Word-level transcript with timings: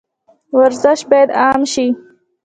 ورزش 0.59 0.99
باید 1.09 1.29
عام 1.41 1.61
شي 1.73 1.87